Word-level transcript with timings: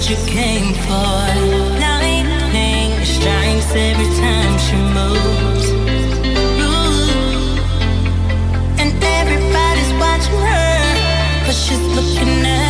What 0.00 0.08
you 0.08 0.16
came 0.26 0.72
for. 0.86 1.12
Lightning 1.78 3.04
strikes 3.04 3.70
every 3.74 4.10
time 4.16 4.58
she 4.66 4.76
moves. 4.96 5.66
Ooh. 6.64 7.60
And 8.80 8.92
everybody's 9.20 9.92
watching 10.00 10.40
her, 10.48 11.44
but 11.44 11.54
she's 11.54 11.84
looking 11.96 12.46
at 12.46 12.69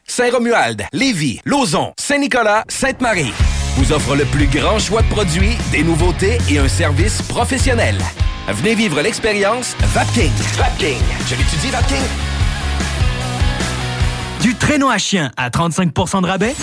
Saint-Romuald, 0.11 0.83
Lévis, 0.91 1.39
Lauson, 1.45 1.93
Saint-Nicolas, 1.97 2.65
Sainte-Marie 2.67 3.31
vous 3.77 3.93
offre 3.93 4.17
le 4.17 4.25
plus 4.25 4.47
grand 4.47 4.77
choix 4.77 5.01
de 5.01 5.07
produits, 5.07 5.55
des 5.71 5.83
nouveautés 5.83 6.37
et 6.49 6.57
un 6.57 6.67
service 6.67 7.21
professionnel. 7.21 7.97
Venez 8.49 8.75
vivre 8.75 9.01
l'expérience 9.01 9.77
Vapking. 9.79 10.33
Vapking. 10.57 10.99
Je 11.27 11.35
l'étudie, 11.35 11.69
Vapking. 11.71 12.03
Du 14.41 14.53
traîneau 14.55 14.89
à 14.89 14.97
chien 14.97 15.31
à 15.37 15.49
35% 15.49 16.23
de 16.23 16.27
rabais? 16.27 16.55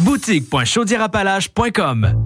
Boutique.chaudierapalage.com 0.00 2.25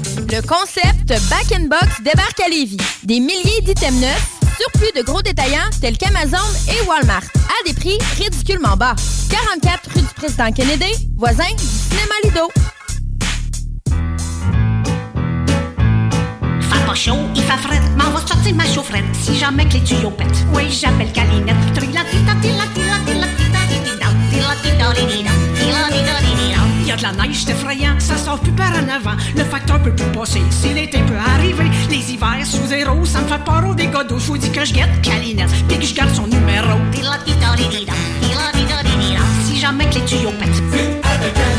Le 0.17 0.41
concept 0.41 1.07
Back 1.29 1.51
in 1.53 1.67
Box 1.67 2.01
débarque 2.03 2.39
à 2.39 2.49
Lévis. 2.49 2.77
Des 3.03 3.19
milliers 3.19 3.61
d'items 3.61 4.01
neufs, 4.01 4.29
surplus 4.59 4.91
de 4.95 5.03
gros 5.03 5.21
détaillants 5.21 5.69
tels 5.79 5.97
qu'Amazon 5.97 6.37
et 6.67 6.87
Walmart, 6.87 7.23
à 7.23 7.67
des 7.67 7.73
prix 7.73 7.97
ridiculement 8.17 8.75
bas. 8.75 8.95
44 9.29 9.89
rue 9.95 10.01
du 10.01 10.13
Président 10.15 10.51
Kennedy, 10.51 11.09
voisin 11.17 11.49
du 11.57 11.63
cinéma 11.63 12.13
Lido. 12.23 12.49
Pas 16.85 16.95
chaud, 16.95 17.15
il 17.35 17.41
fait 17.41 17.57
frais, 17.57 17.79
m'en 17.95 18.11
va 18.11 18.25
sortir 18.27 18.53
ma 18.53 18.65
chaufferette 18.65 19.05
si 19.13 19.37
jamais 19.37 19.65
que 19.65 19.73
les 19.75 19.83
tuyaux 19.83 20.11
pètent. 20.11 20.45
Oui, 20.53 20.69
j'appelle 20.69 21.11
Calinette. 21.13 21.55
Y 26.91 26.93
a 26.93 26.97
de 26.97 27.17
la 27.17 27.23
neige, 27.23 27.43
c'est 27.45 27.51
effrayant, 27.51 27.99
ça 27.99 28.17
sort 28.17 28.39
plus 28.39 28.51
par 28.51 28.71
en 28.71 28.89
avant. 28.89 29.15
Le 29.35 29.43
facteur 29.43 29.81
peut 29.81 29.95
plus 29.95 30.11
passer, 30.11 30.41
si 30.49 30.73
l'été 30.73 30.99
peut 30.99 31.15
arriver. 31.35 31.69
Les 31.89 32.11
hivers 32.11 32.45
sous 32.45 32.67
zéro, 32.67 33.05
ça 33.05 33.21
me 33.21 33.27
fait 33.27 33.43
peur 33.43 33.63
au 33.69 33.73
dégâts 33.73 34.05
d'eau. 34.07 34.19
Je 34.19 34.37
dis 34.37 34.51
que 34.51 34.65
je 34.65 34.73
guette 34.73 35.01
Calinette, 35.01 35.49
puis 35.67 35.77
que 35.77 35.85
je 35.85 35.95
garde 35.95 36.13
son 36.13 36.27
numéro. 36.27 36.77
Si 39.45 39.57
jamais 39.57 39.85
que 39.85 39.95
les 39.95 40.05
tuyaux 40.05 40.31
pètent. 40.37 41.50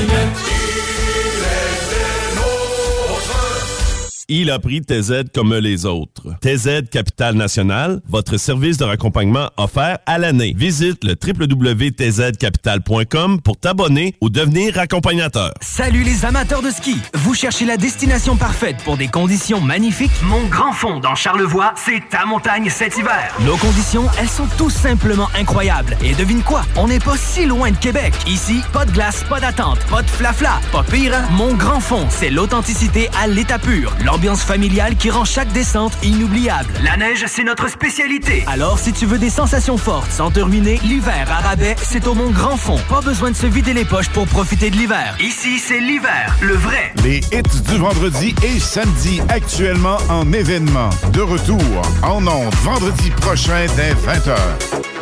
Il 4.40 4.50
a 4.50 4.58
pris 4.58 4.80
TZ 4.80 5.24
comme 5.34 5.54
les 5.54 5.84
autres. 5.84 6.28
TZ 6.40 6.88
Capital 6.90 7.34
National, 7.34 8.00
votre 8.08 8.38
service 8.38 8.78
de 8.78 8.84
raccompagnement 8.84 9.50
offert 9.58 9.98
à 10.06 10.16
l'année. 10.16 10.54
Visite 10.56 11.04
le 11.04 11.14
www.tzcapital.com 11.22 13.42
pour 13.42 13.58
t'abonner 13.58 14.14
ou 14.22 14.30
devenir 14.30 14.78
accompagnateur. 14.78 15.52
Salut 15.60 16.02
les 16.02 16.24
amateurs 16.24 16.62
de 16.62 16.70
ski! 16.70 16.96
Vous 17.14 17.34
cherchez 17.34 17.66
la 17.66 17.76
destination 17.76 18.36
parfaite 18.36 18.76
pour 18.84 18.96
des 18.96 19.08
conditions 19.08 19.60
magnifiques? 19.60 20.10
Mon 20.22 20.46
Grand 20.46 20.72
Fond 20.72 21.00
dans 21.00 21.14
Charlevoix, 21.14 21.74
c'est 21.76 22.00
ta 22.10 22.24
montagne 22.24 22.70
cet 22.70 22.96
hiver. 22.96 23.36
Nos 23.44 23.58
conditions, 23.58 24.06
elles 24.18 24.28
sont 24.28 24.48
tout 24.56 24.70
simplement 24.70 25.28
incroyables. 25.38 25.94
Et 26.02 26.14
devine 26.14 26.42
quoi? 26.42 26.62
On 26.76 26.88
n'est 26.88 27.00
pas 27.00 27.18
si 27.18 27.44
loin 27.44 27.70
de 27.70 27.76
Québec. 27.76 28.14
Ici, 28.26 28.62
pas 28.72 28.86
de 28.86 28.92
glace, 28.92 29.24
pas 29.28 29.40
d'attente, 29.40 29.80
pas 29.90 30.00
de 30.02 30.08
flafla. 30.08 30.58
Pas 30.72 30.84
pire, 30.84 31.14
hein? 31.14 31.28
Mon 31.32 31.52
Grand 31.54 31.80
Fond, 31.80 32.06
c'est 32.08 32.30
l'authenticité 32.30 33.10
à 33.22 33.26
l'état 33.26 33.58
pur 33.58 33.94
ambiance 34.22 34.44
familiale 34.44 34.94
qui 34.94 35.10
rend 35.10 35.24
chaque 35.24 35.50
descente 35.50 35.94
inoubliable. 36.04 36.72
La 36.84 36.96
neige, 36.96 37.24
c'est 37.26 37.42
notre 37.42 37.68
spécialité. 37.68 38.44
Alors, 38.46 38.78
si 38.78 38.92
tu 38.92 39.04
veux 39.04 39.18
des 39.18 39.30
sensations 39.30 39.76
fortes 39.76 40.12
sans 40.12 40.30
te 40.30 40.38
ruiner, 40.38 40.78
l'hiver 40.84 41.26
à 41.28 41.40
rabais, 41.40 41.74
c'est 41.82 42.06
au 42.06 42.14
Mont 42.14 42.30
Grand 42.30 42.56
Fond. 42.56 42.78
Pas 42.88 43.00
besoin 43.00 43.32
de 43.32 43.36
se 43.36 43.48
vider 43.48 43.74
les 43.74 43.84
poches 43.84 44.10
pour 44.10 44.28
profiter 44.28 44.70
de 44.70 44.76
l'hiver. 44.76 45.16
Ici, 45.18 45.58
c'est 45.58 45.80
l'hiver, 45.80 46.36
le 46.40 46.54
vrai. 46.54 46.92
Les 47.02 47.18
hits 47.32 47.62
du 47.68 47.78
vendredi 47.78 48.32
et 48.44 48.60
samedi, 48.60 49.20
actuellement 49.28 49.96
en 50.08 50.32
événement. 50.32 50.90
De 51.12 51.20
retour 51.20 51.58
en 52.04 52.24
ondes 52.24 52.54
vendredi 52.62 53.10
prochain 53.10 53.66
dès 53.74 53.92
20h. 53.94 55.01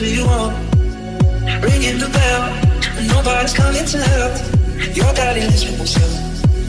answer 0.00 0.14
you 0.14 0.24
all. 0.24 0.50
Ringing 1.60 1.98
the 1.98 2.08
bell, 2.08 2.42
nobody's 3.06 3.52
coming 3.52 3.84
to 3.84 3.98
help. 3.98 4.32
Your 4.96 5.12
daddy 5.12 5.40
lives 5.42 5.64
with 5.64 5.76
himself. 5.76 6.12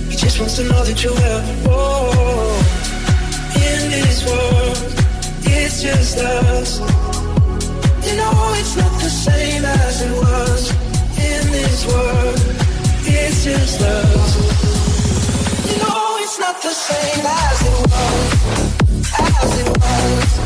He 0.10 0.18
just 0.18 0.40
wants 0.40 0.58
to 0.58 0.64
know 0.64 0.84
that 0.84 1.02
you're 1.02 1.14
well. 1.14 1.42
Oh, 1.70 2.60
in 3.56 3.92
this 3.92 4.26
world, 4.26 4.78
it's 5.44 5.82
just 5.82 6.18
us. 6.18 6.80
You 8.06 8.18
know 8.18 8.54
it's 8.60 8.76
not 8.76 8.92
the 9.00 9.10
same 9.10 9.64
as 9.64 10.02
it 10.02 10.12
was. 10.12 10.72
In 11.18 11.52
this 11.52 11.86
world, 11.88 12.36
it's 13.08 13.44
just 13.46 13.82
us. 13.82 14.32
You 15.70 15.78
know 15.84 16.18
it's 16.20 16.38
not 16.40 16.62
the 16.62 16.74
same 16.74 17.26
as 17.26 17.62
it 17.70 17.78
was. 17.92 18.32
As 19.20 19.52
it 19.62 19.70
was. 19.80 20.40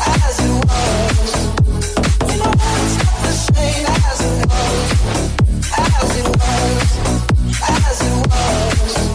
As 0.00 0.38
it 0.40 0.64
was. 0.66 1.37
as 3.60 4.20
it 4.20 4.48
was, 4.48 4.92
as 5.78 6.16
it 6.16 6.28
was, 6.28 6.98
as 7.68 8.00
it 8.02 8.28
was. 8.30 9.07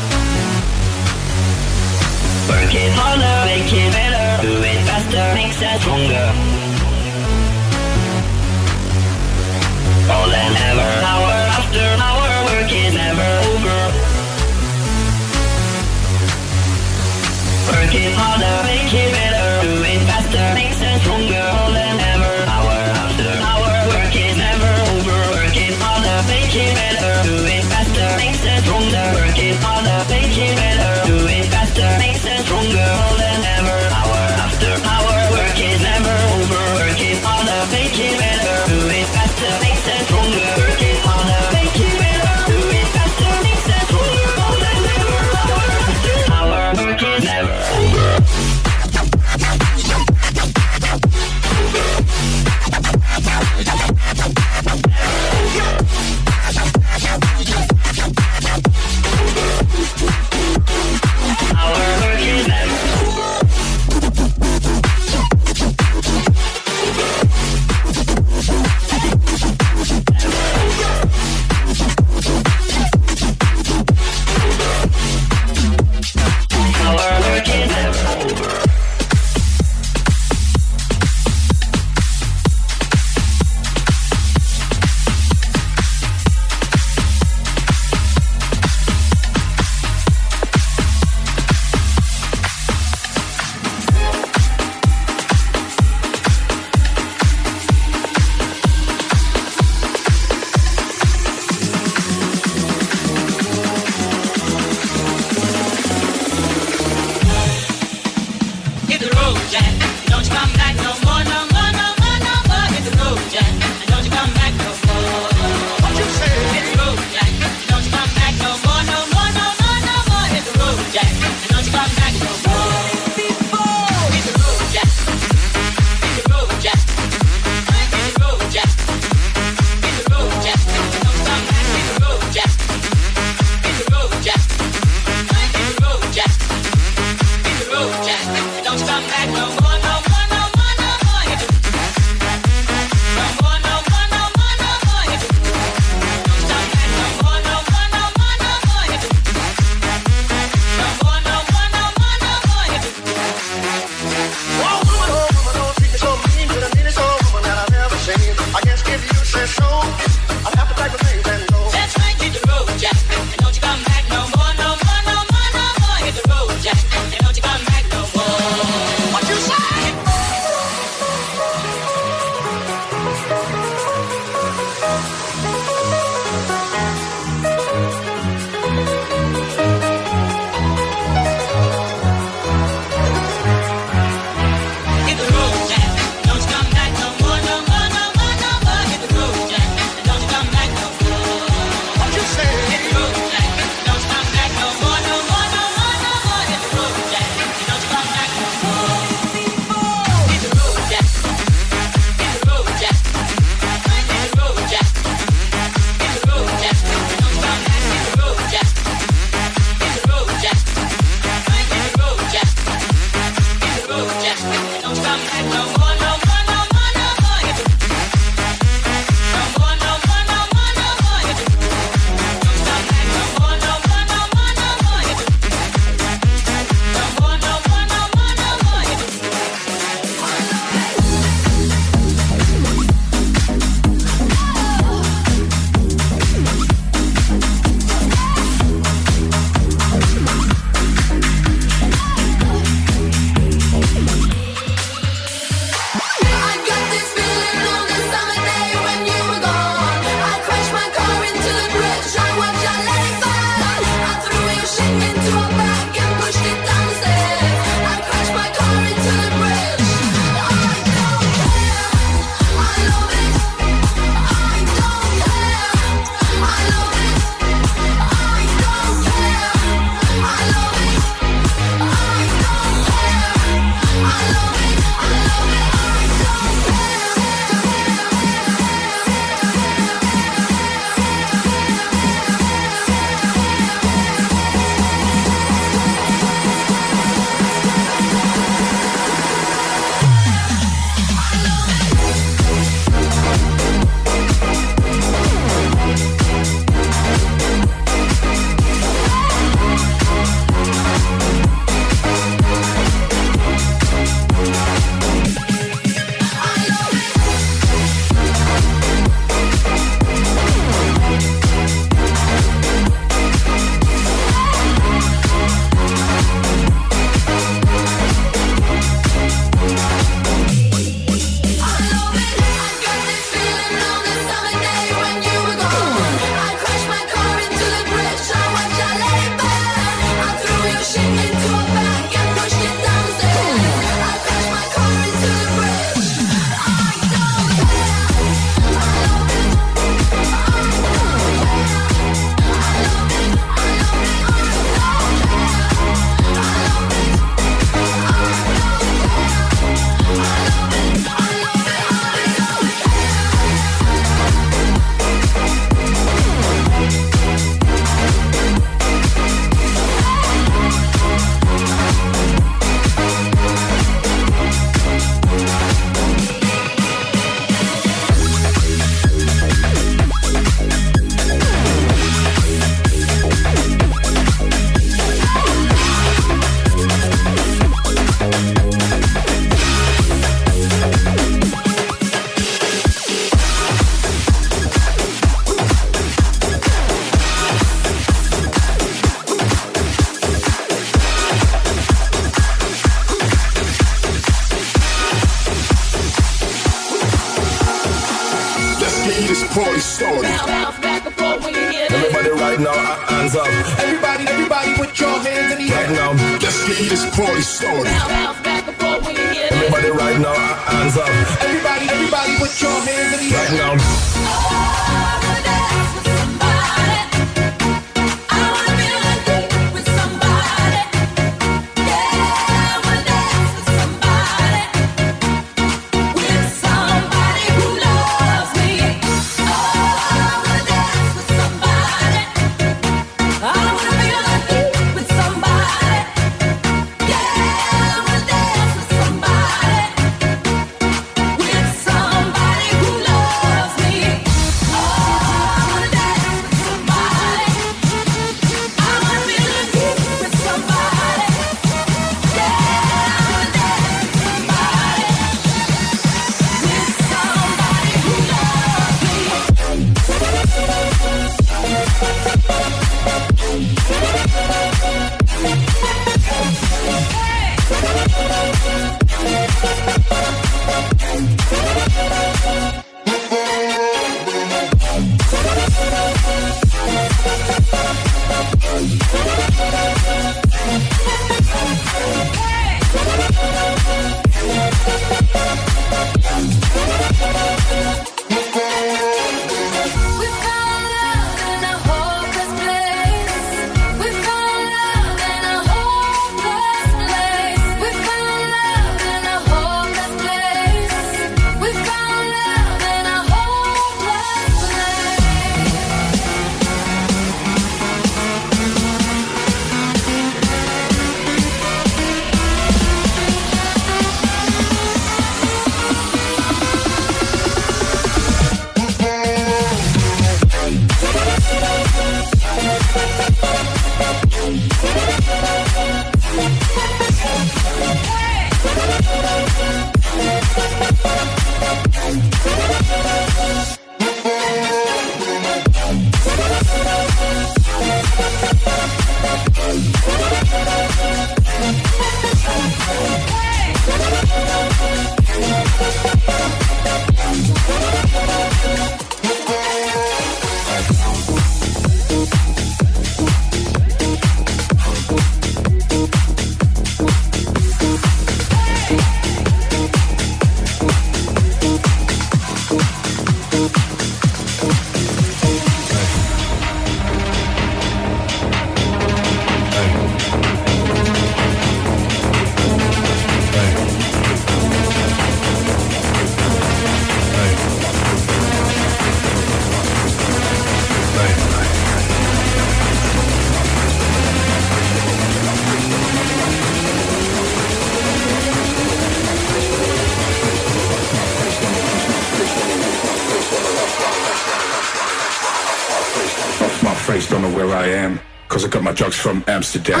Talks 599.04 599.18
from 599.20 599.44
Amsterdam. 599.46 600.00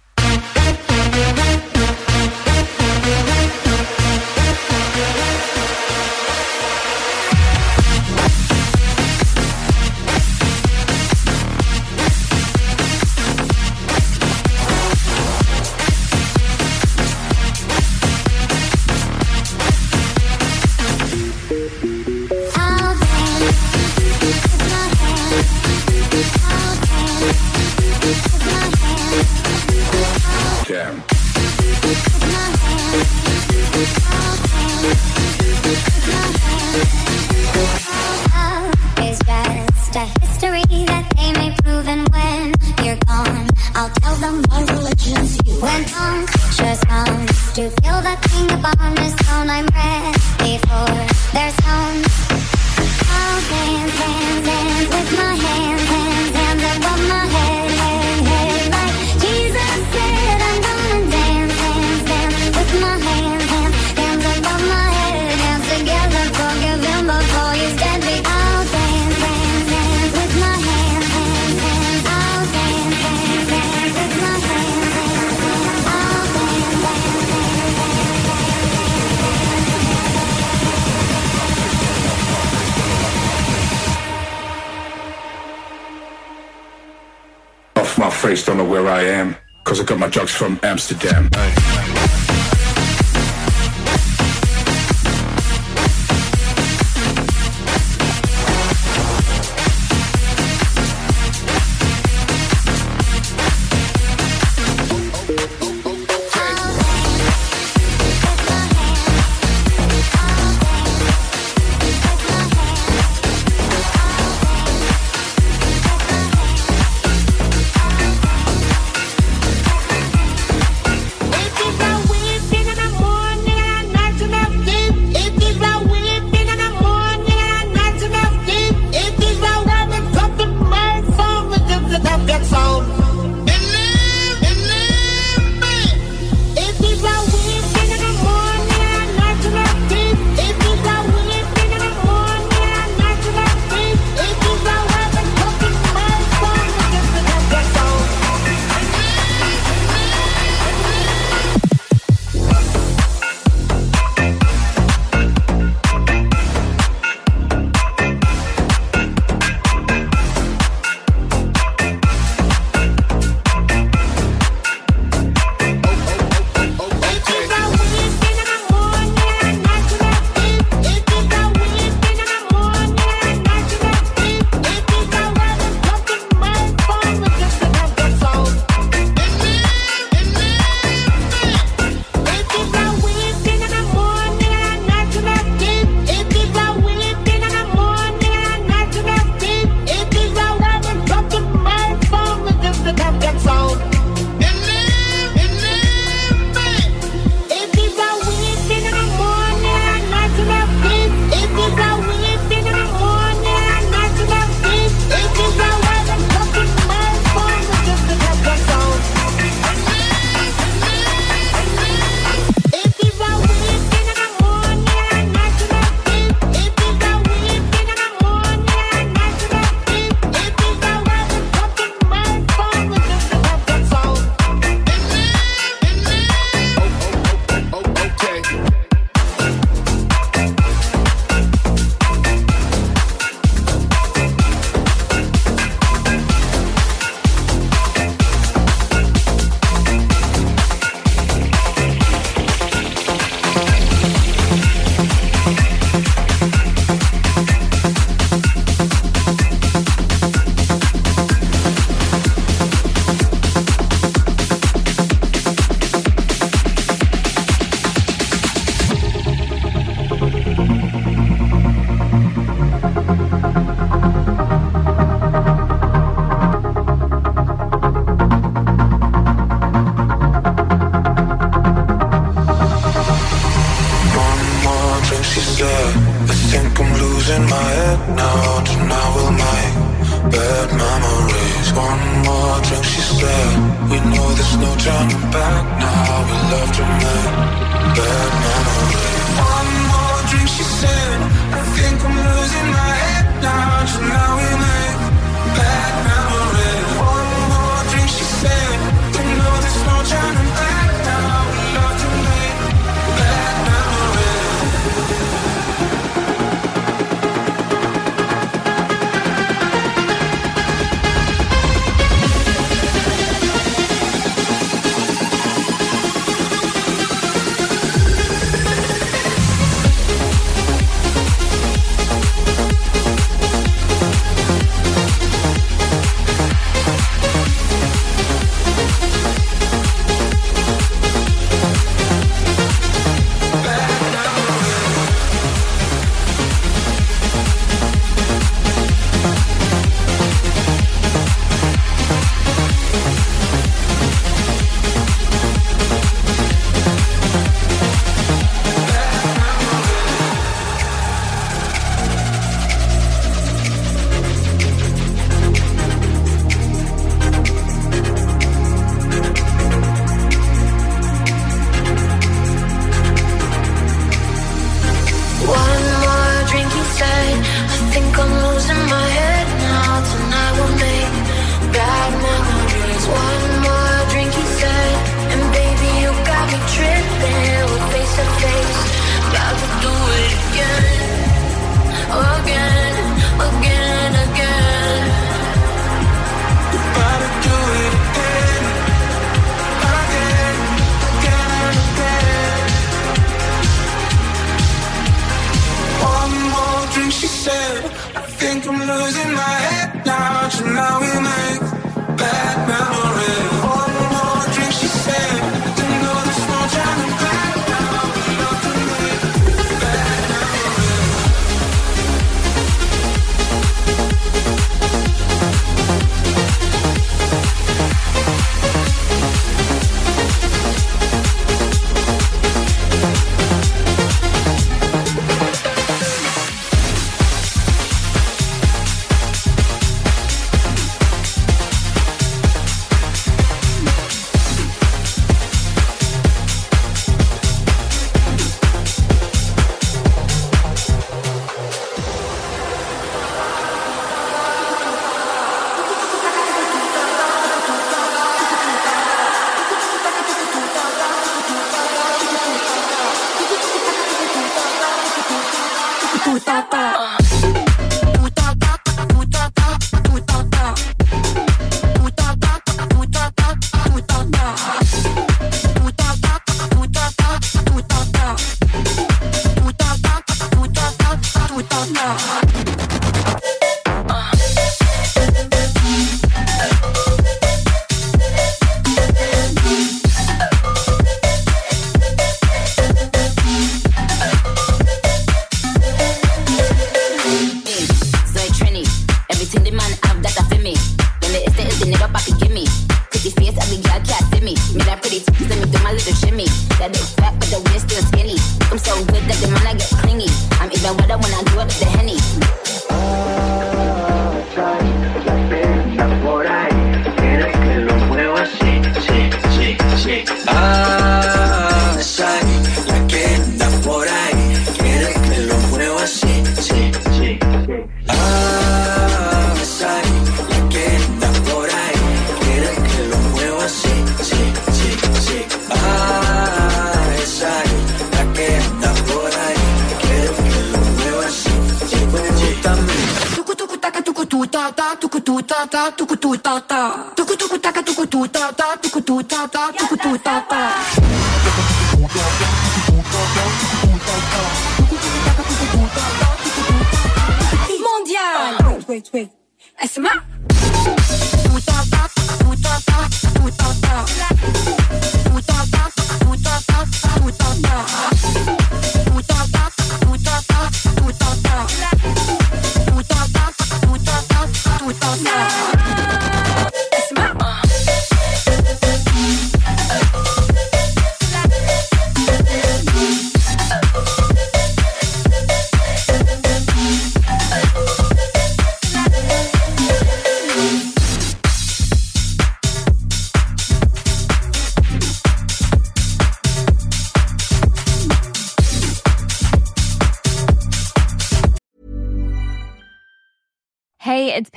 she 397.21 397.27
said. 397.27 397.85
I 398.15 398.21
think 398.39 398.67
I'm 398.67 398.79
losing 398.79 399.31
my 399.33 399.55
head 399.69 400.05
now. 400.07 400.49
So 400.49 400.65
we 400.65 401.10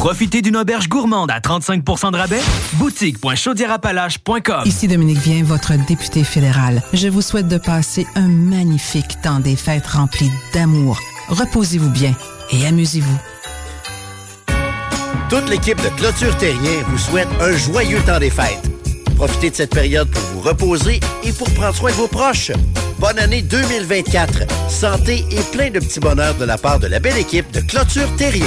Profitez 0.00 0.40
d'une 0.40 0.56
auberge 0.56 0.88
gourmande 0.88 1.30
à 1.30 1.40
35% 1.40 2.12
de 2.12 2.16
rabais. 2.16 2.40
Boutique.chaudierapalache.com 2.76 4.62
Ici 4.64 4.88
Dominique 4.88 5.18
Vien, 5.18 5.42
votre 5.44 5.74
député 5.86 6.24
fédéral. 6.24 6.82
Je 6.94 7.08
vous 7.08 7.20
souhaite 7.20 7.48
de 7.48 7.58
passer 7.58 8.06
un 8.14 8.26
magnifique 8.26 9.20
temps 9.20 9.40
des 9.40 9.56
fêtes 9.56 9.86
remplies 9.86 10.30
d'amour. 10.54 10.98
Reposez-vous 11.28 11.90
bien 11.90 12.14
et 12.50 12.66
amusez-vous. 12.66 13.18
Toute 15.28 15.50
l'équipe 15.50 15.82
de 15.82 15.90
Clôture 15.90 16.34
Terrien 16.38 16.82
vous 16.88 16.96
souhaite 16.96 17.28
un 17.38 17.54
joyeux 17.54 18.00
temps 18.06 18.18
des 18.18 18.30
fêtes. 18.30 18.70
Profitez 19.16 19.50
de 19.50 19.56
cette 19.56 19.74
période 19.74 20.10
pour 20.10 20.22
vous 20.32 20.40
reposer 20.40 21.00
et 21.24 21.32
pour 21.34 21.50
prendre 21.50 21.74
soin 21.74 21.90
de 21.90 21.96
vos 21.96 22.08
proches. 22.08 22.52
Bonne 22.98 23.18
année 23.18 23.42
2024. 23.42 24.70
Santé 24.70 25.26
et 25.30 25.42
plein 25.52 25.68
de 25.68 25.78
petits 25.78 26.00
bonheurs 26.00 26.36
de 26.36 26.46
la 26.46 26.56
part 26.56 26.78
de 26.78 26.86
la 26.86 27.00
belle 27.00 27.18
équipe 27.18 27.50
de 27.52 27.60
Clôture 27.60 28.08
Terrien. 28.16 28.46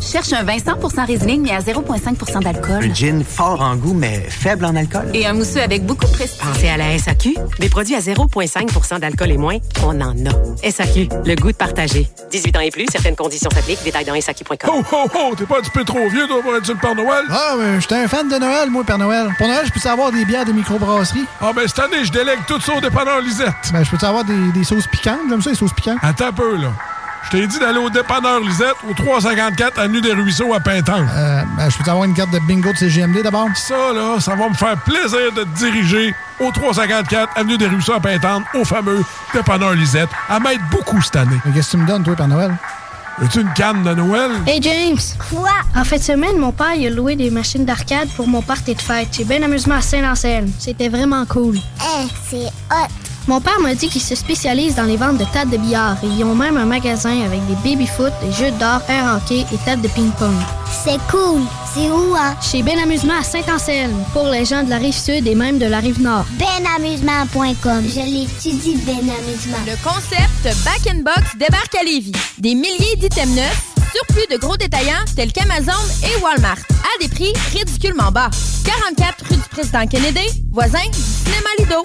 Cherche 0.00 0.32
un 0.32 0.42
vin 0.44 0.56
100% 0.56 1.06
Riesling, 1.06 1.42
mais 1.42 1.50
à 1.50 1.60
0,5% 1.60 2.42
d'alcool. 2.42 2.84
Un 2.90 2.94
gin 2.94 3.22
fort 3.22 3.60
en 3.60 3.76
goût, 3.76 3.92
mais 3.92 4.20
faible 4.28 4.64
en 4.64 4.74
alcool. 4.74 5.10
Et 5.12 5.26
un 5.26 5.34
mousseux 5.34 5.60
avec 5.60 5.84
beaucoup 5.84 6.06
de 6.06 6.10
prestige. 6.10 6.38
Pensez 6.40 6.68
à 6.68 6.76
la 6.76 6.98
SAQ. 6.98 7.34
Des 7.58 7.68
produits 7.68 7.94
à 7.94 8.00
0,5% 8.00 8.98
d'alcool 8.98 9.30
et 9.30 9.36
moins, 9.36 9.58
on 9.84 10.00
en 10.00 10.14
a. 10.26 10.70
SAQ, 10.70 11.08
le 11.26 11.34
goût 11.34 11.52
de 11.52 11.56
partager. 11.56 12.08
18 12.30 12.56
ans 12.56 12.60
et 12.60 12.70
plus, 12.70 12.86
certaines 12.90 13.14
conditions 13.16 13.50
s'appliquent. 13.50 13.82
Détails 13.84 14.04
dans 14.06 14.18
SAQ.com. 14.18 14.70
Oh, 14.72 14.82
oh, 14.92 15.06
oh, 15.14 15.34
t'es 15.36 15.44
pas 15.44 15.58
un 15.58 15.60
petit 15.60 15.70
peu 15.70 15.84
trop 15.84 16.08
vieux, 16.08 16.26
toi, 16.26 16.42
pour 16.42 16.56
être 16.56 16.64
sur 16.64 16.74
le 16.74 16.80
Père 16.80 16.94
Noël? 16.94 17.24
Ah, 17.30 17.54
mais 17.58 17.80
j'étais 17.80 17.96
un 17.96 18.08
fan 18.08 18.28
de 18.28 18.36
Noël, 18.36 18.70
moi, 18.70 18.84
Père 18.84 18.98
Noël. 18.98 19.28
Pour 19.36 19.46
Noël, 19.46 19.66
je 19.66 19.70
peux 19.70 19.80
savoir 19.80 20.10
des 20.12 20.24
bières 20.24 20.46
de 20.46 20.52
microbrasserie? 20.52 21.26
Ah, 21.40 21.52
ben, 21.54 21.68
cette 21.68 21.78
année, 21.78 22.04
je 22.04 22.10
délègue 22.10 22.40
tout 22.46 22.60
ça 22.60 22.72
au 22.74 22.80
dépanneur 22.80 23.20
Lisette. 23.20 23.54
Ben, 23.72 23.84
je 23.84 23.90
peux 23.90 23.98
savoir 23.98 24.24
des, 24.24 24.50
des 24.52 24.64
sauces 24.64 24.86
piquantes? 24.86 25.20
J'aime 25.28 25.42
ça, 25.42 25.50
les 25.50 25.56
sauces 25.56 25.74
piquantes. 25.74 25.98
Attends 26.02 26.28
un 26.28 26.32
peu, 26.32 26.56
là. 26.56 26.72
Je 27.24 27.30
t'ai 27.30 27.46
dit 27.46 27.58
d'aller 27.58 27.78
au 27.78 27.90
dépanneur 27.90 28.40
Lisette, 28.40 28.74
au 28.88 28.94
354 28.94 29.78
Avenue 29.78 30.00
des 30.00 30.12
Ruisseaux 30.12 30.52
à 30.54 30.60
Pintan. 30.60 31.04
Euh, 31.14 31.42
ben, 31.56 31.68
je 31.70 31.78
peux 31.78 31.88
avoir 31.90 32.04
une 32.04 32.14
carte 32.14 32.30
de 32.32 32.38
bingo 32.40 32.72
de 32.72 32.78
CGMD 32.78 33.22
d'abord? 33.22 33.48
Ça, 33.54 33.92
là, 33.94 34.18
ça 34.18 34.34
va 34.34 34.48
me 34.48 34.54
faire 34.54 34.76
plaisir 34.78 35.32
de 35.36 35.42
te 35.44 35.58
diriger 35.58 36.14
au 36.40 36.50
354 36.50 37.28
Avenue 37.36 37.58
des 37.58 37.66
Ruisseaux 37.66 37.92
à 37.92 38.00
Pintan, 38.00 38.42
au 38.54 38.64
fameux 38.64 39.04
dépanneur 39.32 39.74
Lisette. 39.74 40.08
À 40.28 40.40
m'aide 40.40 40.60
beaucoup 40.70 41.00
cette 41.02 41.16
année. 41.16 41.36
Mais 41.44 41.52
qu'est-ce 41.52 41.72
que 41.72 41.76
tu 41.76 41.82
me 41.82 41.86
donnes, 41.86 42.02
toi, 42.02 42.16
Père 42.16 42.28
Noël? 42.28 42.54
Veux-tu 43.18 43.42
une 43.42 43.52
canne 43.52 43.82
de 43.82 43.92
Noël? 43.94 44.30
Hey 44.46 44.62
James! 44.62 44.96
Quoi? 45.30 45.50
En 45.76 45.84
fin 45.84 45.96
de 45.98 46.02
semaine, 46.02 46.38
mon 46.38 46.52
père 46.52 46.74
il 46.74 46.86
a 46.86 46.90
loué 46.90 47.16
des 47.16 47.28
machines 47.30 47.66
d'arcade 47.66 48.08
pour 48.16 48.26
mon 48.26 48.40
party 48.40 48.74
de 48.74 48.80
fête. 48.80 49.08
J'ai 49.12 49.24
bien 49.24 49.42
amusement 49.42 49.74
à 49.74 49.82
Saint-Anselme. 49.82 50.50
C'était 50.58 50.88
vraiment 50.88 51.26
cool. 51.26 51.56
Eh, 51.58 52.06
c'est 52.30 52.46
hot! 52.46 53.09
Mon 53.26 53.40
père 53.40 53.60
m'a 53.60 53.74
dit 53.74 53.88
qu'il 53.88 54.00
se 54.00 54.14
spécialise 54.14 54.74
dans 54.74 54.84
les 54.84 54.96
ventes 54.96 55.18
de 55.18 55.24
tables 55.32 55.50
de 55.50 55.56
billard 55.56 55.96
et 56.02 56.06
ils 56.06 56.24
ont 56.24 56.34
même 56.34 56.56
un 56.56 56.64
magasin 56.64 57.22
avec 57.24 57.40
des 57.46 57.54
baby-foot, 57.68 58.12
des 58.22 58.32
jeux 58.32 58.50
d'or, 58.52 58.80
air 58.88 59.16
hockey 59.16 59.44
et 59.52 59.58
tables 59.64 59.82
de 59.82 59.88
ping-pong. 59.88 60.34
C'est 60.84 60.98
cool! 61.10 61.42
C'est 61.72 61.88
où, 61.88 62.16
hein? 62.16 62.34
Chez 62.42 62.62
Ben 62.62 62.78
Amusement 62.80 63.14
à 63.20 63.22
Saint-Anselme, 63.22 63.94
pour 64.12 64.26
les 64.26 64.44
gens 64.44 64.64
de 64.64 64.70
la 64.70 64.78
rive 64.78 64.96
sud 64.96 65.26
et 65.26 65.34
même 65.36 65.58
de 65.58 65.66
la 65.66 65.78
rive 65.78 66.00
nord. 66.02 66.24
Benamusement.com. 66.32 67.84
Je 67.86 68.00
l'étudie, 68.00 68.76
Ben 68.84 68.98
Amusement. 68.98 69.58
Le 69.66 69.76
concept 69.84 70.64
Back 70.64 70.92
in 70.92 71.02
Box 71.02 71.36
débarque 71.36 71.74
à 71.76 71.84
Lévis. 71.84 72.12
Des 72.38 72.54
milliers 72.56 72.96
d'items 72.96 73.36
neufs, 73.36 73.62
surplus 73.94 74.26
de 74.32 74.38
gros 74.38 74.56
détaillants 74.56 75.04
tels 75.14 75.32
qu'Amazon 75.32 75.72
et 76.02 76.20
Walmart, 76.22 76.58
à 76.58 77.02
des 77.02 77.08
prix 77.08 77.32
ridiculement 77.52 78.10
bas. 78.10 78.30
44 78.64 79.24
rue 79.28 79.36
du 79.36 79.48
Président 79.50 79.86
Kennedy, 79.86 80.42
voisin 80.50 80.82
du 80.92 80.98
cinéma 80.98 81.50
Lido. 81.58 81.84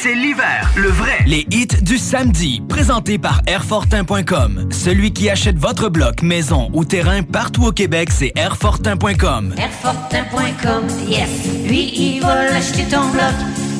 c'est 0.01 0.15
l'hiver, 0.15 0.67
le 0.77 0.87
vrai. 0.87 1.19
Les 1.27 1.45
hits 1.51 1.67
du 1.81 1.99
samedi, 1.99 2.63
présentés 2.67 3.19
par 3.19 3.41
Airfortin.com. 3.45 4.69
Celui 4.71 5.13
qui 5.13 5.29
achète 5.29 5.57
votre 5.57 5.89
bloc, 5.89 6.23
maison 6.23 6.71
ou 6.73 6.85
terrain 6.85 7.21
partout 7.21 7.65
au 7.65 7.71
Québec, 7.71 8.09
c'est 8.11 8.31
Airfortin.com. 8.35 9.53
Airfortin.com, 9.57 10.87
yes. 11.07 11.29
Lui, 11.67 11.93
il 11.95 12.21
va 12.21 12.45
l'acheter 12.45 12.83
ton 12.85 13.09
bloc. 13.11 13.33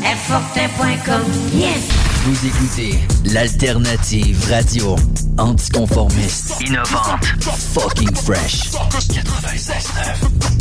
Airfortin.com, 0.06 1.24
yes. 1.56 1.90
Vous 2.26 2.46
écoutez 2.46 3.00
l'alternative 3.26 4.46
radio 4.48 4.96
anticonformiste, 5.40 6.62
innovante, 6.62 7.26
fucking 7.74 8.16
fresh. 8.16 8.70
96.9. 9.10 10.61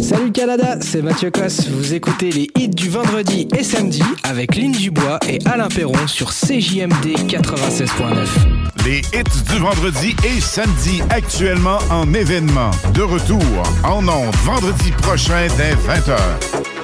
Salut 0.00 0.32
Canada, 0.32 0.76
c'est 0.80 1.02
Mathieu 1.02 1.30
Cosse. 1.30 1.68
Vous 1.68 1.94
écoutez 1.94 2.30
les 2.30 2.50
hits 2.56 2.68
du 2.68 2.88
vendredi 2.88 3.48
et 3.56 3.62
samedi 3.62 4.02
avec 4.24 4.56
Lynn 4.56 4.72
Dubois 4.72 5.18
et 5.28 5.38
Alain 5.46 5.68
Perron 5.68 6.06
sur 6.06 6.30
CJMD 6.30 7.16
96.9. 7.28 7.86
Les 8.84 8.98
hits 8.98 9.42
du 9.50 9.58
vendredi 9.58 10.14
et 10.24 10.40
samedi 10.40 11.02
actuellement 11.10 11.78
en 11.90 12.12
événement. 12.12 12.70
De 12.94 13.02
retour 13.02 13.42
en 13.84 14.06
ondes 14.08 14.34
vendredi 14.44 14.90
prochain 15.02 15.46
dès 15.56 15.74
20h. 15.74 16.81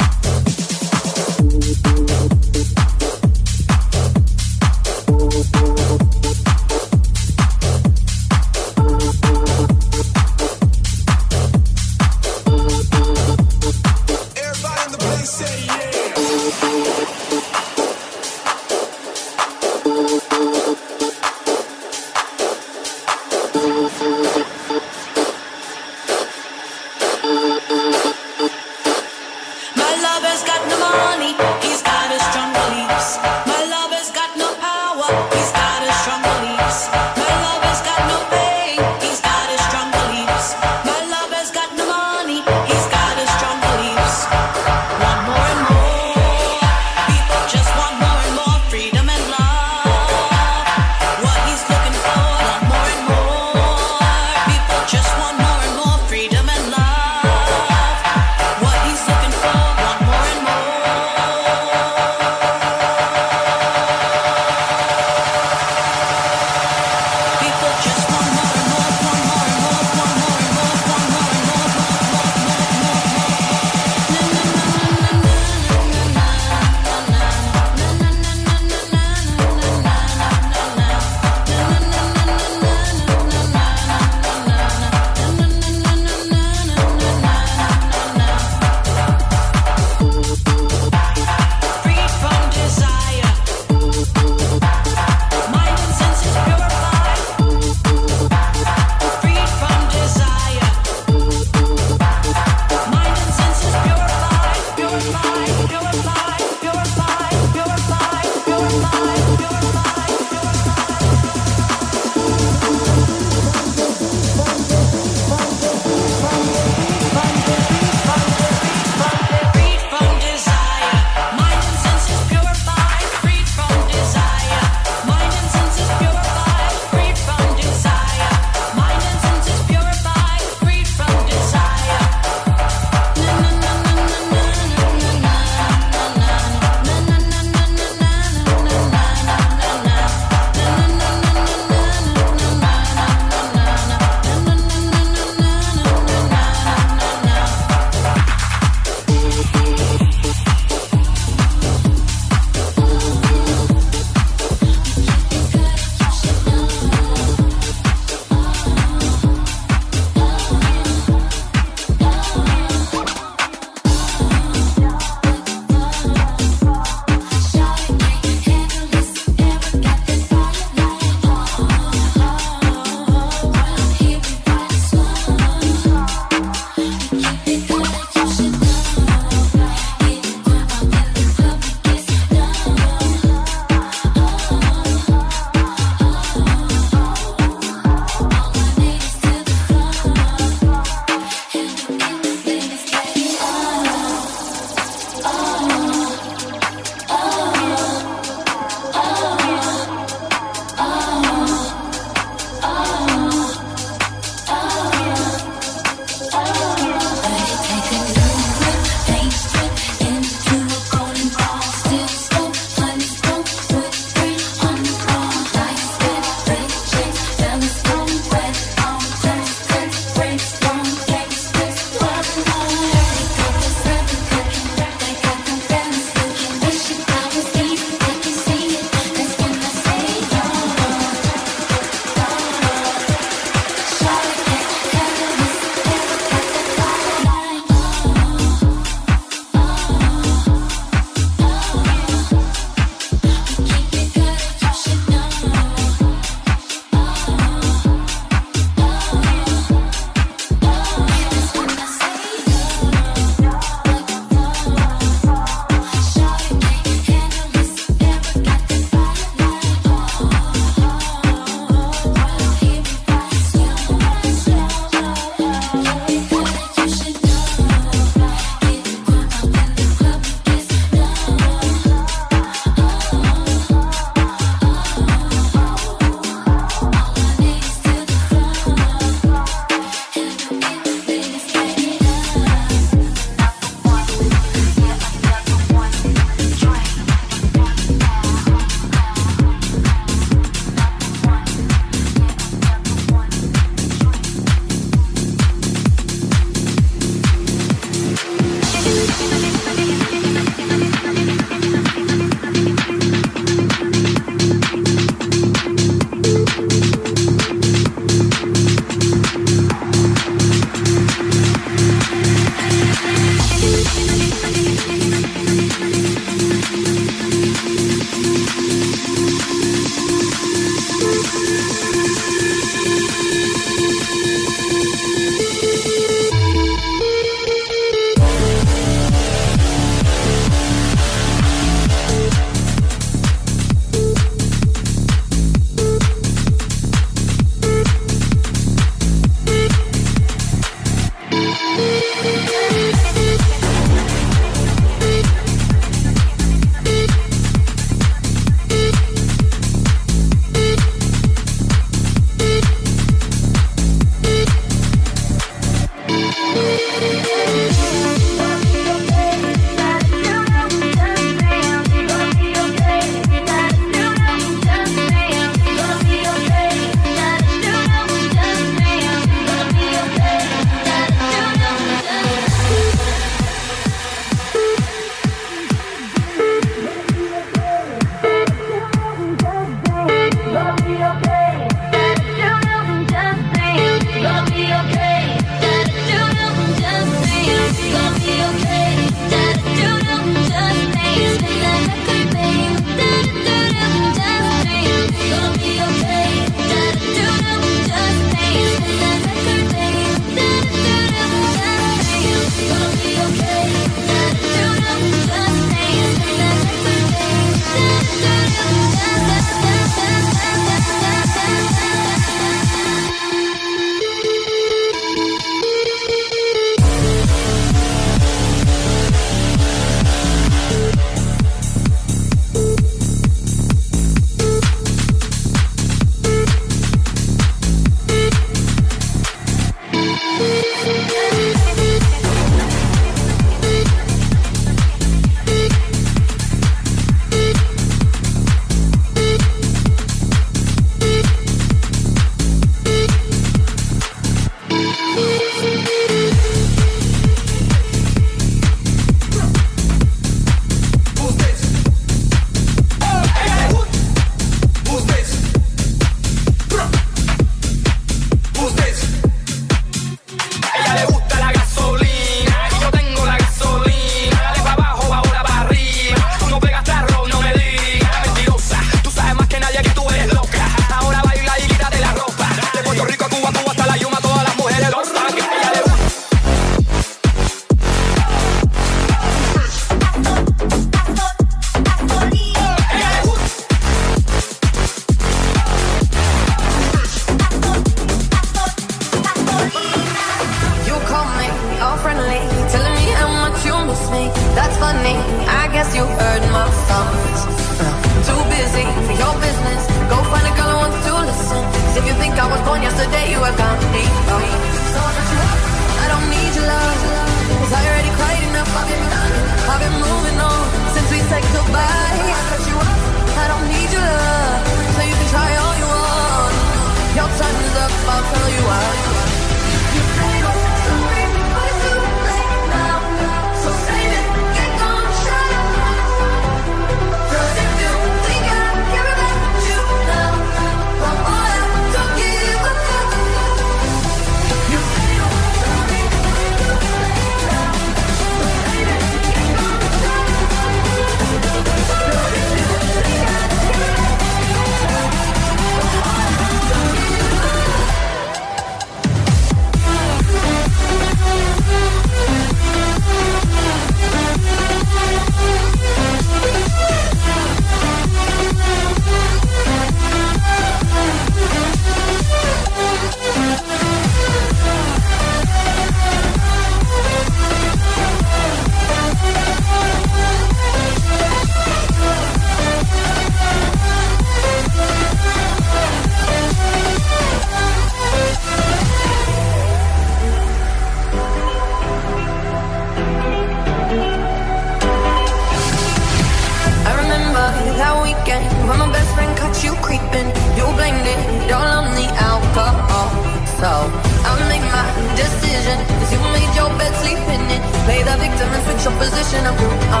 position, 598.98 599.46
I'm 599.46 599.56
through, 599.58 599.78
I 599.90 600.00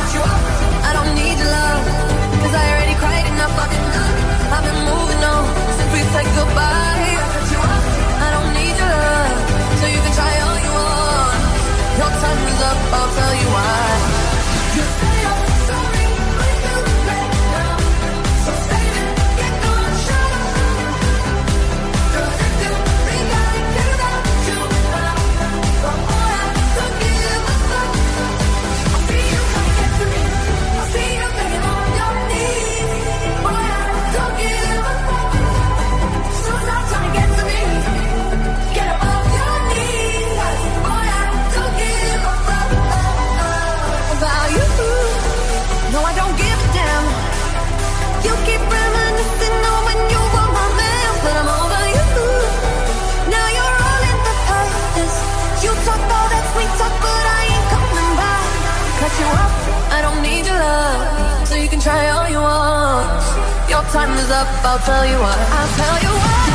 cut 0.00 0.10
you 0.14 0.20
off. 0.20 0.44
I 0.88 0.90
don't 0.96 1.12
need 1.14 1.36
your 1.36 1.50
love, 1.50 1.82
cause 2.42 2.54
I 2.54 2.64
already 2.72 2.96
cried 3.02 3.26
enough. 3.26 3.54
I've 3.56 3.70
been, 3.70 3.86
I've 4.54 4.64
been 4.64 4.80
moving 4.90 5.22
on 5.24 5.44
since 5.76 5.90
we 5.92 6.00
said 6.12 6.26
goodbye. 6.36 7.14
I 8.26 8.28
don't 8.34 8.50
need 8.58 8.74
your 8.80 8.92
love, 8.92 9.38
so 9.80 9.84
you 9.86 10.00
can 10.04 10.12
try 10.18 10.32
all 10.46 10.58
you 10.66 10.72
want. 10.78 11.40
Your 12.00 12.12
time 12.22 12.40
is 12.52 12.60
up, 12.70 12.78
I'll 12.96 13.10
tell 13.18 13.34
you 13.40 13.48
why. 13.54 13.85
time 63.96 64.12
is 64.18 64.30
up, 64.30 64.46
I'll 64.62 64.78
tell 64.80 65.06
you 65.06 65.18
what. 65.18 65.38
I'll 65.38 65.76
tell 65.78 66.02
you 66.02 66.18
what. 66.18 66.45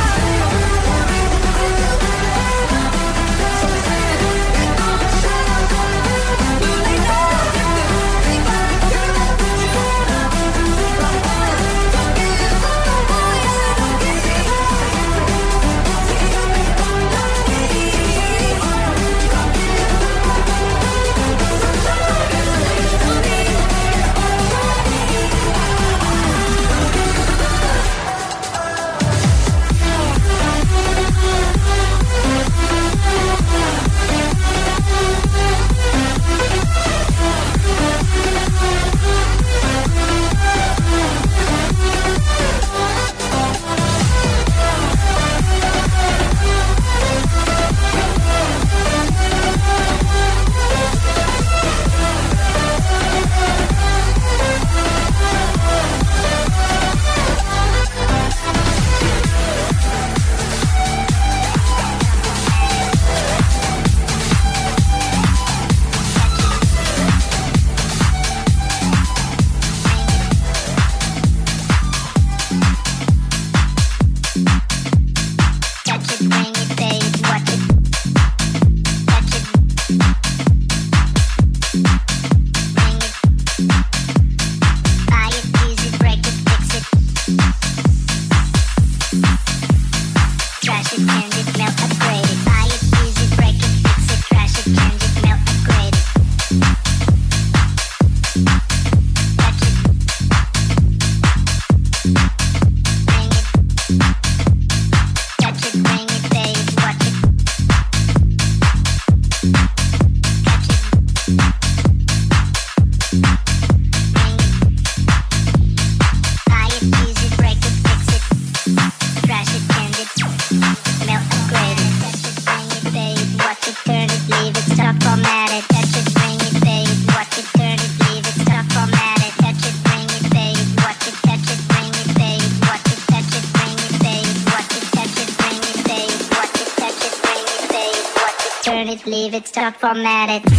from 139.75 140.03
that. 140.03 140.29
It's 140.29 140.50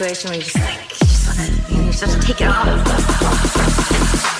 situation 0.00 0.30
where 0.30 0.38
you 0.38 0.42
just 0.42 0.56
like, 0.56 0.80
you 0.80 1.06
just 1.06 1.26
want 1.26 1.38
to, 1.38 1.74
you 1.74 1.84
just 1.92 2.00
have 2.00 2.18
to 2.18 2.26
take 2.26 2.40
it 2.40 2.48
off. 2.48 4.39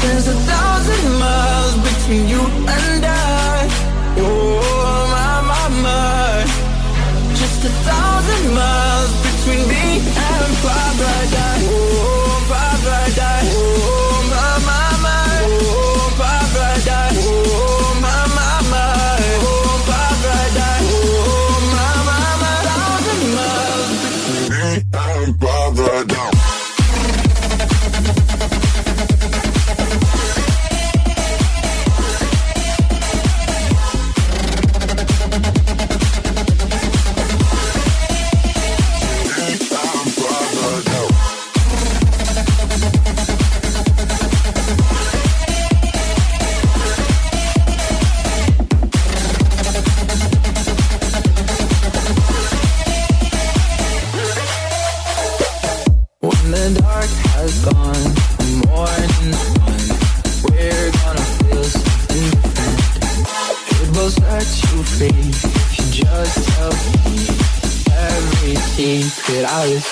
there's 0.00 0.28
a 0.28 0.38
thousand 0.50 1.18
miles 1.18 1.74
between 1.88 2.28
you 2.28 2.40
and 2.40 3.04
I. 3.04 3.68
Oh, 4.18 4.60
my, 5.14 5.34
my, 5.50 5.64
my. 5.82 6.44
Just 7.34 7.64
a 7.64 7.72
thousand 7.88 8.54
miles 8.54 9.12
between 9.26 9.68
me 9.68 9.86
and 10.30 10.52
paradise. 10.62 11.64
Oh, 11.68 12.46
paradise. 12.48 13.54
Oh, 13.54 13.97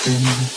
Thank. 0.07 0.56